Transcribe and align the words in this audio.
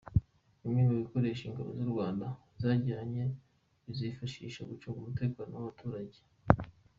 Bimwe 0.61 0.81
mu 0.89 0.93
bikoresho 1.01 1.43
ingabo 1.47 1.69
z’u 1.77 1.89
Rwanda 1.91 2.25
zajyanye, 2.61 3.23
bizazifasha 3.85 4.59
gucunga 4.69 4.97
umutekano 4.99 5.51
w’abaturage. 5.55 6.19